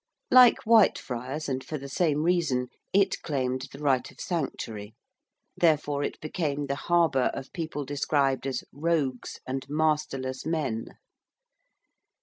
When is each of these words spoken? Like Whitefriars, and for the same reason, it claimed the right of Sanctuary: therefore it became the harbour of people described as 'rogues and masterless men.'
Like 0.31 0.63
Whitefriars, 0.65 1.47
and 1.47 1.63
for 1.63 1.77
the 1.77 1.87
same 1.87 2.23
reason, 2.23 2.69
it 2.91 3.21
claimed 3.21 3.67
the 3.71 3.77
right 3.77 4.09
of 4.09 4.19
Sanctuary: 4.19 4.95
therefore 5.55 6.01
it 6.01 6.19
became 6.19 6.65
the 6.65 6.73
harbour 6.73 7.29
of 7.35 7.53
people 7.53 7.85
described 7.85 8.47
as 8.47 8.63
'rogues 8.73 9.39
and 9.45 9.63
masterless 9.69 10.43
men.' 10.43 10.87